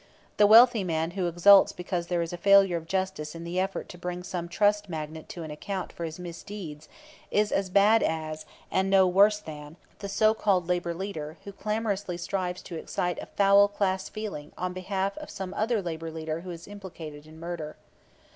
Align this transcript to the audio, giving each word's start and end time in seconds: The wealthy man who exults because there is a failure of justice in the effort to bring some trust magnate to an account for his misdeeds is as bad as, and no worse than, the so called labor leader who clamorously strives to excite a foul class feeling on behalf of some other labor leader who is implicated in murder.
The 0.37 0.47
wealthy 0.47 0.83
man 0.83 1.11
who 1.11 1.27
exults 1.27 1.73
because 1.73 2.07
there 2.07 2.23
is 2.23 2.33
a 2.33 2.35
failure 2.37 2.75
of 2.75 2.87
justice 2.87 3.35
in 3.35 3.43
the 3.43 3.59
effort 3.59 3.87
to 3.89 3.99
bring 3.99 4.23
some 4.23 4.49
trust 4.49 4.89
magnate 4.89 5.29
to 5.29 5.43
an 5.43 5.51
account 5.51 5.91
for 5.93 6.05
his 6.05 6.17
misdeeds 6.17 6.89
is 7.29 7.51
as 7.51 7.69
bad 7.69 8.01
as, 8.01 8.43
and 8.71 8.89
no 8.89 9.05
worse 9.05 9.37
than, 9.39 9.77
the 9.99 10.09
so 10.09 10.33
called 10.33 10.67
labor 10.67 10.95
leader 10.95 11.37
who 11.43 11.51
clamorously 11.53 12.17
strives 12.17 12.63
to 12.63 12.77
excite 12.77 13.21
a 13.21 13.27
foul 13.27 13.67
class 13.67 14.09
feeling 14.09 14.51
on 14.57 14.73
behalf 14.73 15.15
of 15.19 15.29
some 15.29 15.53
other 15.53 15.83
labor 15.83 16.09
leader 16.09 16.39
who 16.39 16.49
is 16.49 16.67
implicated 16.67 17.27
in 17.27 17.39
murder. 17.39 17.75